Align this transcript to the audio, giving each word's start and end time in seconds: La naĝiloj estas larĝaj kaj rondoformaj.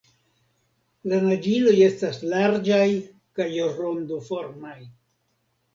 La 1.11 1.19
naĝiloj 1.25 1.75
estas 1.89 2.19
larĝaj 2.33 2.83
kaj 3.41 3.49
rondoformaj. 3.79 4.79